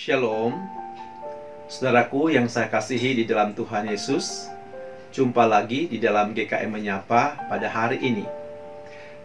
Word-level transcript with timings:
Shalom, 0.00 0.56
saudaraku 1.68 2.32
yang 2.32 2.48
saya 2.48 2.72
kasihi 2.72 3.20
di 3.20 3.28
dalam 3.28 3.52
Tuhan 3.52 3.84
Yesus. 3.84 4.48
Jumpa 5.12 5.44
lagi 5.44 5.92
di 5.92 6.00
dalam 6.00 6.32
GKM 6.32 6.72
Menyapa 6.72 7.36
pada 7.52 7.68
hari 7.68 8.00
ini. 8.00 8.24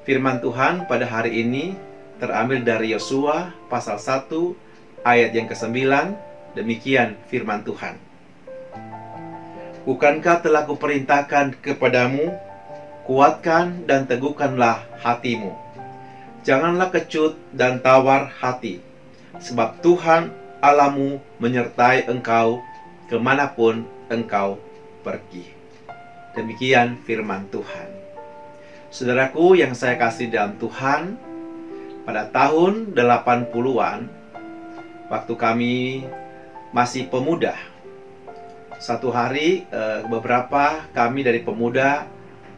Firman 0.03 0.43
Tuhan 0.43 0.83
pada 0.83 1.07
hari 1.07 1.47
ini 1.47 1.79
terambil 2.19 2.59
dari 2.59 2.91
Yosua 2.91 3.55
pasal 3.71 4.03
1 4.03 4.27
ayat 5.07 5.31
yang 5.31 5.47
ke-9. 5.47 5.79
Demikian 6.59 7.15
firman 7.31 7.63
Tuhan. 7.63 7.95
Bukankah 9.87 10.43
telah 10.43 10.67
kuperintahkan 10.67 11.55
kepadamu, 11.63 12.35
kuatkan 13.07 13.87
dan 13.87 14.11
teguhkanlah 14.11 14.83
hatimu. 14.99 15.55
Janganlah 16.43 16.91
kecut 16.91 17.39
dan 17.55 17.79
tawar 17.79 18.27
hati, 18.43 18.83
sebab 19.39 19.79
Tuhan 19.79 20.43
Alamu 20.65 21.21
menyertai 21.37 22.09
engkau 22.09 22.57
ke 23.05 23.21
mana 23.21 23.53
pun 23.53 23.85
engkau 24.09 24.57
pergi. 25.05 25.45
Demikian 26.33 26.97
firman 27.05 27.45
Tuhan. 27.53 27.85
Saudaraku 28.89 29.61
yang 29.61 29.77
saya 29.77 29.93
kasih 29.93 30.33
dalam 30.33 30.57
Tuhan, 30.57 31.21
pada 32.01 32.25
tahun 32.33 32.97
80-an, 32.97 34.09
waktu 35.13 35.33
kami 35.37 35.75
masih 36.73 37.13
pemuda, 37.13 37.53
satu 38.81 39.13
hari 39.13 39.69
eh, 39.69 40.01
beberapa 40.09 40.81
kami 40.97 41.21
dari 41.21 41.45
pemuda 41.45 42.09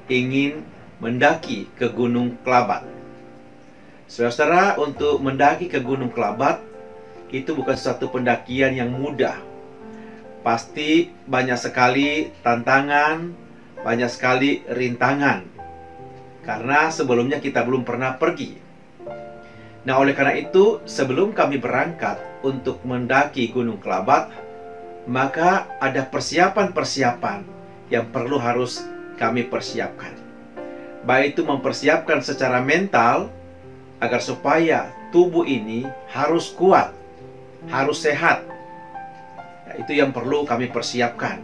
ingin 0.07 0.63
mendaki 1.03 1.67
ke 1.75 1.91
Gunung 1.91 2.39
Kelabat. 2.41 2.87
Saudara-saudara, 4.07 4.79
untuk 4.79 5.19
mendaki 5.19 5.67
ke 5.67 5.83
Gunung 5.83 6.09
Kelabat 6.15 6.66
itu 7.31 7.51
bukan 7.55 7.75
suatu 7.75 8.07
pendakian 8.11 8.75
yang 8.75 8.91
mudah. 8.91 9.39
Pasti 10.45 11.11
banyak 11.27 11.59
sekali 11.59 12.31
tantangan, 12.39 13.35
banyak 13.83 14.07
sekali 14.07 14.63
rintangan. 14.67 15.43
Karena 16.47 16.87
sebelumnya 16.87 17.43
kita 17.43 17.67
belum 17.67 17.83
pernah 17.83 18.15
pergi. 18.15 18.55
Nah, 19.83 19.99
oleh 19.99 20.15
karena 20.15 20.35
itu, 20.35 20.83
sebelum 20.83 21.31
kami 21.31 21.59
berangkat 21.59 22.19
untuk 22.43 22.83
mendaki 22.83 23.51
Gunung 23.51 23.79
Kelabat, 23.79 24.31
maka 25.07 25.67
ada 25.79 26.03
persiapan-persiapan 26.03 27.47
yang 27.87 28.11
perlu 28.11 28.35
harus 28.35 28.83
kami 29.15 29.47
persiapkan. 29.47 30.11
Baik 31.07 31.39
itu 31.39 31.47
mempersiapkan 31.47 32.19
secara 32.19 32.59
mental 32.59 33.31
agar 34.03 34.19
supaya 34.19 34.91
tubuh 35.15 35.47
ini 35.47 35.87
harus 36.11 36.51
kuat, 36.51 36.91
harus 37.65 37.97
sehat. 38.05 38.45
Nah, 39.65 39.75
itu 39.81 39.97
yang 39.97 40.13
perlu 40.13 40.45
kami 40.45 40.69
persiapkan. 40.69 41.41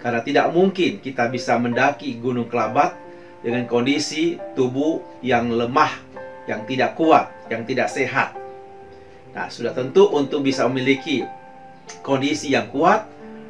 Karena 0.00 0.24
tidak 0.24 0.50
mungkin 0.50 0.98
kita 0.98 1.28
bisa 1.30 1.54
mendaki 1.60 2.18
Gunung 2.18 2.48
Kelabat 2.48 2.96
dengan 3.44 3.68
kondisi 3.68 4.40
tubuh 4.56 4.98
yang 5.22 5.52
lemah, 5.52 5.92
yang 6.48 6.66
tidak 6.66 6.98
kuat, 6.98 7.30
yang 7.52 7.62
tidak 7.68 7.92
sehat. 7.92 8.34
Nah, 9.36 9.46
sudah 9.52 9.70
tentu 9.72 10.10
untuk 10.10 10.42
bisa 10.42 10.66
memiliki 10.66 11.22
kondisi 12.02 12.52
yang 12.52 12.68
kuat, 12.70 13.06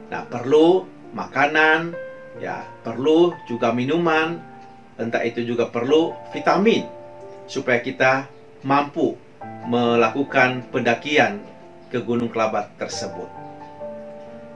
nah 0.09 0.25
perlu 0.29 0.85
makanan, 1.13 1.93
ya, 2.41 2.65
perlu 2.85 3.37
juga 3.49 3.73
minuman, 3.75 4.41
entah 4.97 5.25
itu 5.25 5.43
juga 5.45 5.69
perlu 5.69 6.15
vitamin 6.31 6.85
supaya 7.51 7.83
kita 7.83 8.29
mampu 8.63 9.19
melakukan 9.67 10.63
pendakian 10.71 11.43
ke 11.93 12.01
Gunung 12.01 12.33
Kelabat 12.33 12.73
tersebut. 12.81 13.29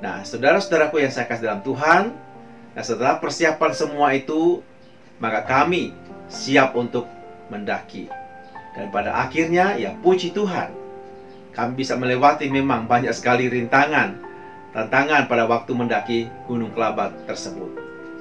Nah, 0.00 0.24
saudara-saudaraku 0.24 1.04
yang 1.04 1.12
saya 1.12 1.28
kasih 1.28 1.52
dalam 1.52 1.60
Tuhan, 1.60 2.16
nah 2.72 2.82
setelah 2.84 3.20
persiapan 3.20 3.72
semua 3.76 4.16
itu, 4.16 4.64
maka 5.20 5.44
kami 5.44 5.92
siap 6.32 6.72
untuk 6.72 7.04
mendaki. 7.52 8.08
Dan 8.72 8.88
pada 8.88 9.20
akhirnya, 9.20 9.76
ya 9.76 9.92
puji 10.00 10.32
Tuhan, 10.32 10.72
kami 11.52 11.72
bisa 11.76 11.96
melewati 11.96 12.48
memang 12.52 12.84
banyak 12.88 13.12
sekali 13.12 13.48
rintangan, 13.48 14.16
tantangan 14.76 15.24
pada 15.28 15.48
waktu 15.48 15.72
mendaki 15.72 16.18
Gunung 16.44 16.72
Kelabat 16.72 17.28
tersebut. 17.28 17.72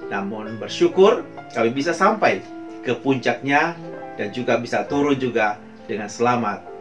Namun 0.07 0.55
bersyukur 0.55 1.27
kami 1.51 1.75
bisa 1.75 1.91
sampai 1.91 2.39
ke 2.85 2.95
puncaknya 2.95 3.75
dan 4.15 4.31
juga 4.31 4.55
bisa 4.55 4.87
turun 4.87 5.19
juga 5.19 5.59
dengan 5.89 6.07
selamat. 6.07 6.74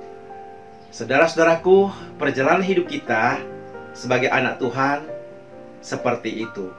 Saudara-saudaraku, 0.95 1.91
perjalanan 2.23 2.63
hidup 2.63 2.87
kita 2.87 3.43
sebagai 3.99 4.31
anak 4.31 4.63
Tuhan 4.63 5.03
seperti 5.83 6.47
itu. 6.47 6.71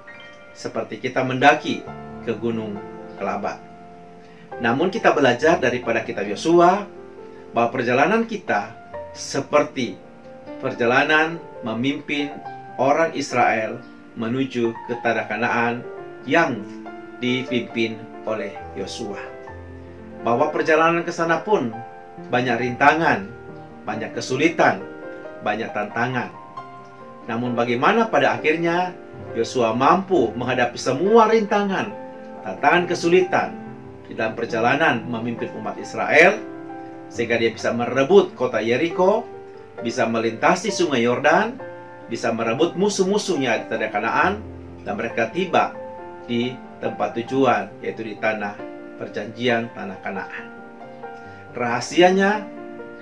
Seperti 0.56 1.04
kita 1.04 1.20
mendaki 1.28 1.84
ke 2.24 2.32
Gunung 2.40 2.80
Kelabat. 3.20 3.60
Namun 4.64 4.88
kita 4.88 5.12
belajar 5.12 5.60
daripada 5.60 6.00
kitab 6.08 6.32
Yosua 6.32 6.88
bahwa 7.52 7.76
perjalanan 7.76 8.24
kita 8.24 8.72
seperti 9.12 10.00
perjalanan 10.64 11.36
memimpin 11.68 12.32
orang 12.80 13.12
Israel 13.20 13.84
menuju 14.16 14.72
ke 14.88 14.96
tanah 15.04 15.28
Kanaan 15.28 15.84
yang 16.24 16.64
dipimpin 17.20 18.00
oleh 18.24 18.56
Yosua. 18.80 19.20
Bahwa 20.24 20.56
perjalanan 20.56 21.04
ke 21.04 21.12
sana 21.12 21.44
pun 21.44 21.76
banyak 22.32 22.64
rintangan, 22.64 23.36
banyak 23.86 24.12
kesulitan, 24.18 24.82
banyak 25.46 25.70
tantangan. 25.72 26.34
Namun 27.30 27.54
bagaimana 27.54 28.10
pada 28.10 28.34
akhirnya 28.38 28.94
Yosua 29.38 29.72
mampu 29.78 30.34
menghadapi 30.34 30.78
semua 30.78 31.30
rintangan, 31.30 31.94
tantangan 32.44 32.84
kesulitan 32.90 33.50
di 34.06 34.14
dalam 34.14 34.34
perjalanan 34.34 35.06
memimpin 35.06 35.54
umat 35.58 35.78
Israel 35.82 36.38
sehingga 37.10 37.38
dia 37.38 37.54
bisa 37.54 37.74
merebut 37.74 38.34
kota 38.34 38.62
Yeriko, 38.62 39.26
bisa 39.82 40.06
melintasi 40.10 40.74
sungai 40.74 41.06
Yordan, 41.06 41.58
bisa 42.10 42.30
merebut 42.34 42.78
musuh-musuhnya 42.78 43.66
di 43.66 43.66
tanah 43.70 43.90
Kanaan 43.94 44.34
dan 44.86 44.94
mereka 44.98 45.30
tiba 45.34 45.74
di 46.30 46.54
tempat 46.82 47.18
tujuan 47.22 47.70
yaitu 47.82 48.06
di 48.06 48.16
tanah 48.18 48.58
perjanjian 49.02 49.74
tanah 49.74 49.98
Kanaan. 50.06 50.46
Rahasianya 51.56 52.55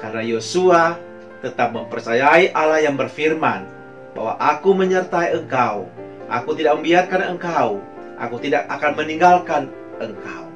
karena 0.04 0.20
Yosua 0.20 1.00
tetap 1.40 1.72
mempercayai 1.72 2.52
Allah 2.52 2.84
yang 2.84 3.00
berfirman 3.00 3.64
bahwa 4.12 4.36
aku 4.36 4.76
menyertai 4.76 5.32
engkau. 5.32 5.88
Aku 6.28 6.52
tidak 6.60 6.76
membiarkan 6.76 7.22
engkau. 7.32 7.80
Aku 8.20 8.36
tidak 8.44 8.68
akan 8.68 9.00
meninggalkan 9.00 9.72
engkau. 10.04 10.52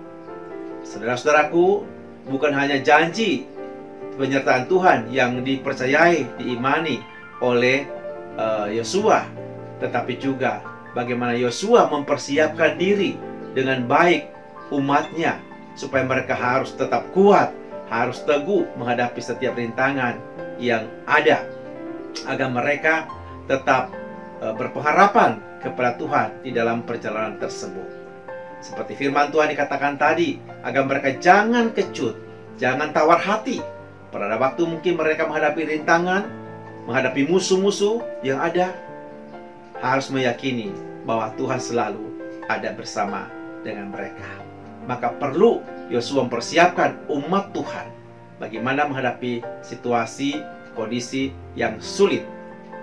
Saudara-saudaraku, 0.84 1.88
bukan 2.28 2.52
hanya 2.52 2.84
janji 2.84 3.47
penyertaan 4.19 4.68
Tuhan 4.68 5.07
yang 5.16 5.40
dipercayai, 5.44 6.28
diimani 6.44 7.00
oleh 7.40 7.88
Yosua, 8.72 9.24
uh, 9.24 9.25
tetapi 9.80 10.19
juga 10.19 10.59
bagaimana 10.91 11.34
Yosua 11.40 11.88
mempersiapkan 11.88 12.75
diri 12.75 13.16
dengan 13.56 13.88
baik 13.88 14.28
umatnya 14.69 15.40
supaya 15.74 16.06
mereka 16.06 16.34
harus 16.38 16.74
tetap 16.74 17.09
kuat, 17.13 17.53
harus 17.88 18.20
teguh 18.28 18.68
menghadapi 18.75 19.20
setiap 19.24 19.56
rintangan 19.56 20.20
yang 20.59 20.88
ada 21.08 21.48
agar 22.28 22.50
mereka 22.52 23.08
tetap 23.48 23.94
uh, 24.44 24.52
berpengharapan 24.56 25.40
kepada 25.64 25.96
Tuhan 25.98 26.30
di 26.44 26.52
dalam 26.52 26.84
perjalanan 26.84 27.40
tersebut. 27.40 27.88
Seperti 28.58 28.98
firman 28.98 29.30
Tuhan 29.30 29.53
dikatakan 29.53 30.02
tadi, 30.02 30.42
agar 30.66 30.84
mereka 30.89 31.13
jangan 31.22 31.72
kecut, 31.72 32.18
jangan 32.57 32.89
tawar 32.89 33.22
hati. 33.22 33.62
Pada 34.10 34.33
waktu 34.40 34.66
mungkin 34.66 34.98
mereka 34.98 35.30
menghadapi 35.30 35.78
rintangan, 35.78 36.25
menghadapi 36.90 37.30
musuh-musuh 37.30 38.01
yang 38.25 38.42
ada, 38.42 38.74
harus 39.78 40.10
meyakini 40.10 40.74
bahwa 41.06 41.30
Tuhan 41.38 41.62
selalu 41.62 42.01
ada 42.50 42.74
bersama 42.74 43.30
dengan 43.62 43.94
mereka. 43.94 44.46
Maka 44.88 45.13
perlu 45.19 45.60
Yosua 45.92 46.24
mempersiapkan 46.25 47.12
umat 47.12 47.51
Tuhan 47.51 47.88
bagaimana 48.39 48.88
menghadapi 48.88 49.44
situasi, 49.62 50.39
kondisi 50.74 51.36
yang 51.60 51.78
sulit 51.84 52.24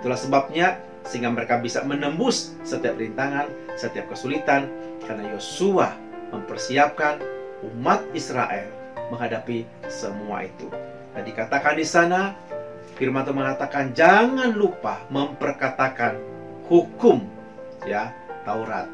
Itulah 0.04 0.20
sebabnya 0.20 0.84
sehingga 1.08 1.32
mereka 1.32 1.56
bisa 1.64 1.80
menembus 1.80 2.52
setiap 2.60 3.00
rintangan, 3.00 3.48
setiap 3.72 4.12
kesulitan 4.12 4.68
karena 5.08 5.32
Yosua 5.32 5.96
mempersiapkan 6.28 7.24
umat 7.72 8.04
Israel 8.12 8.68
menghadapi 9.08 9.64
semua 9.88 10.44
itu. 10.44 10.68
Dan 11.16 11.24
dikatakan 11.24 11.80
di 11.80 11.88
sana 11.88 12.36
firman 13.00 13.24
Tuhan 13.24 13.32
mengatakan 13.32 13.96
jangan 13.96 14.52
lupa 14.52 15.08
memperkatakan 15.08 16.20
hukum 16.68 17.24
ya 17.88 18.12
Taurat. 18.44 18.84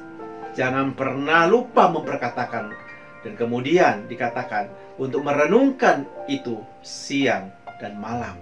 Jangan 0.54 0.94
pernah 0.94 1.50
lupa 1.50 1.90
memperkatakan 1.90 2.70
dan 3.20 3.32
kemudian 3.36 4.08
dikatakan 4.08 4.72
untuk 4.96 5.24
merenungkan 5.24 6.08
itu 6.28 6.60
siang 6.80 7.52
dan 7.80 7.96
malam. 8.00 8.36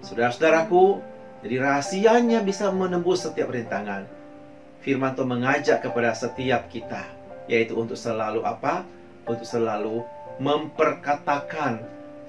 Saudara-saudaraku, 0.00 1.00
Jadi 1.40 1.56
rahasianya 1.56 2.44
bisa 2.44 2.68
menembus 2.68 3.24
setiap 3.24 3.48
rintangan. 3.48 4.04
Firman 4.84 5.16
Tuhan 5.16 5.40
mengajak 5.40 5.80
kepada 5.80 6.12
setiap 6.12 6.68
kita, 6.68 7.08
yaitu 7.48 7.72
untuk 7.80 7.96
selalu 7.96 8.44
apa? 8.44 8.84
Untuk 9.24 9.48
selalu 9.48 10.04
memperkatakan 10.36 11.80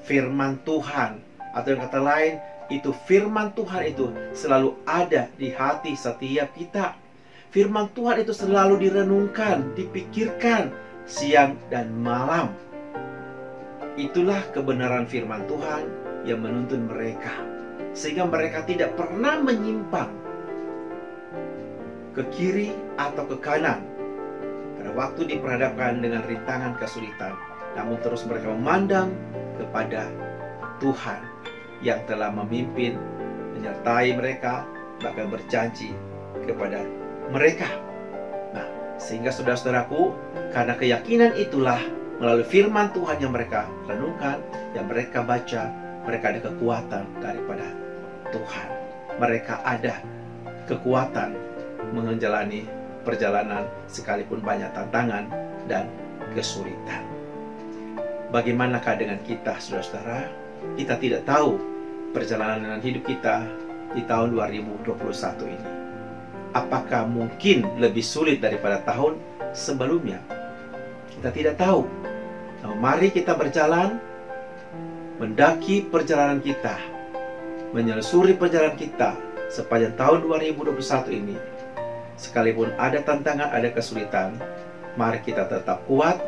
firman 0.08 0.64
Tuhan. 0.64 1.20
Atau 1.52 1.76
yang 1.76 1.84
kata 1.84 2.00
lain, 2.00 2.40
itu 2.72 2.96
firman 3.04 3.52
Tuhan 3.52 3.84
itu 3.84 4.16
selalu 4.32 4.80
ada 4.88 5.28
di 5.36 5.52
hati 5.52 5.92
setiap 5.92 6.56
kita. 6.56 6.96
Firman 7.52 7.92
Tuhan 7.92 8.24
itu 8.24 8.32
selalu 8.32 8.80
direnungkan, 8.80 9.76
dipikirkan 9.76 10.72
siang 11.12 11.60
dan 11.68 11.92
malam. 12.00 12.56
Itulah 14.00 14.40
kebenaran 14.56 15.04
firman 15.04 15.44
Tuhan 15.52 15.84
yang 16.24 16.40
menuntun 16.40 16.88
mereka 16.88 17.36
sehingga 17.92 18.24
mereka 18.24 18.64
tidak 18.64 18.96
pernah 18.96 19.36
menyimpang 19.44 20.08
ke 22.16 22.24
kiri 22.32 22.72
atau 22.96 23.28
ke 23.28 23.36
kanan 23.44 23.84
pada 24.80 24.92
waktu 24.96 25.28
diperhadapkan 25.28 26.00
dengan 26.00 26.24
rintangan 26.24 26.80
kesulitan 26.80 27.36
namun 27.76 28.00
terus 28.00 28.24
mereka 28.24 28.52
memandang 28.52 29.12
kepada 29.60 30.08
Tuhan 30.80 31.20
yang 31.84 32.00
telah 32.08 32.32
memimpin 32.32 32.96
menyertai 33.60 34.16
mereka 34.16 34.64
bahkan 35.04 35.28
berjanji 35.28 35.92
kepada 36.48 36.84
mereka 37.32 37.68
sehingga 39.02 39.34
saudara-saudaraku 39.34 40.14
karena 40.54 40.78
keyakinan 40.78 41.34
itulah 41.34 41.82
melalui 42.22 42.46
firman 42.46 42.94
Tuhan 42.94 43.18
yang 43.18 43.34
mereka 43.34 43.66
renungkan 43.90 44.38
yang 44.78 44.86
mereka 44.86 45.26
baca 45.26 45.82
mereka 46.06 46.34
ada 46.34 46.42
kekuatan 46.50 47.04
daripada 47.22 47.68
Tuhan. 48.34 48.68
Mereka 49.22 49.54
ada 49.62 50.02
kekuatan 50.66 51.38
menjalani 51.94 52.66
perjalanan 53.06 53.66
sekalipun 53.86 54.42
banyak 54.42 54.72
tantangan 54.74 55.30
dan 55.70 55.86
kesulitan. 56.34 57.06
Bagaimanakah 58.32 58.96
dengan 58.96 59.20
kita, 59.28 59.60
saudara-saudara? 59.60 60.32
Kita 60.80 60.96
tidak 60.96 61.28
tahu 61.28 61.60
perjalanan 62.16 62.80
hidup 62.80 63.04
kita 63.04 63.44
di 63.92 64.08
tahun 64.08 64.32
2021 64.32 65.52
ini. 65.52 65.81
Apakah 66.52 67.08
mungkin 67.08 67.64
lebih 67.80 68.04
sulit 68.04 68.44
daripada 68.44 68.84
tahun 68.84 69.16
sebelumnya? 69.56 70.20
Kita 71.08 71.32
tidak 71.32 71.56
tahu. 71.56 71.88
Nah, 72.62 72.76
mari 72.76 73.08
kita 73.10 73.34
berjalan 73.40 73.98
mendaki 75.16 75.88
perjalanan 75.88 76.44
kita 76.44 76.76
menyelusuri 77.72 78.36
perjalanan 78.36 78.76
kita 78.76 79.16
sepanjang 79.48 79.96
tahun 79.96 80.28
2021 80.28 80.76
ini. 81.12 81.36
Sekalipun 82.20 82.76
ada 82.78 83.00
tantangan, 83.02 83.50
ada 83.50 83.72
kesulitan, 83.72 84.36
mari 85.00 85.24
kita 85.24 85.48
tetap 85.48 85.88
kuat, 85.88 86.20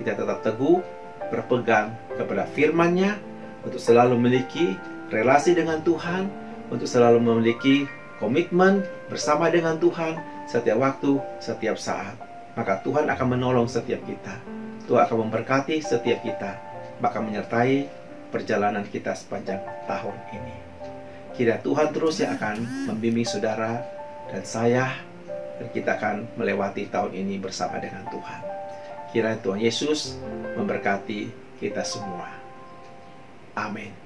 kita 0.00 0.16
tetap 0.16 0.42
teguh, 0.42 0.80
berpegang 1.28 1.94
kepada 2.16 2.48
firman-Nya 2.56 3.20
untuk 3.62 3.78
selalu 3.78 4.16
memiliki 4.18 4.74
relasi 5.12 5.54
dengan 5.54 5.84
Tuhan, 5.84 6.26
untuk 6.72 6.88
selalu 6.88 7.22
memiliki 7.22 7.86
komitmen 8.18 8.84
bersama 9.08 9.52
dengan 9.52 9.76
Tuhan 9.76 10.18
setiap 10.48 10.78
waktu, 10.80 11.20
setiap 11.42 11.76
saat. 11.76 12.16
Maka 12.56 12.80
Tuhan 12.80 13.04
akan 13.04 13.36
menolong 13.36 13.68
setiap 13.68 14.00
kita. 14.08 14.40
Tuhan 14.88 15.04
akan 15.04 15.28
memberkati 15.28 15.82
setiap 15.82 16.24
kita, 16.24 16.56
bahkan 17.02 17.20
menyertai 17.20 17.84
perjalanan 18.32 18.86
kita 18.88 19.12
sepanjang 19.12 19.60
tahun 19.84 20.16
ini. 20.32 20.56
Kira 21.36 21.60
Tuhan 21.60 21.92
terus 21.92 22.16
yang 22.24 22.32
akan 22.40 22.88
membimbing 22.88 23.28
saudara 23.28 23.84
dan 24.32 24.40
saya 24.40 24.96
dan 25.60 25.68
kita 25.72 26.00
akan 26.00 26.16
melewati 26.40 26.88
tahun 26.88 27.12
ini 27.12 27.36
bersama 27.36 27.76
dengan 27.76 28.08
Tuhan. 28.08 28.40
Kira 29.12 29.36
Tuhan 29.44 29.60
Yesus 29.60 30.16
memberkati 30.56 31.28
kita 31.60 31.84
semua. 31.84 32.32
Amin. 33.56 34.05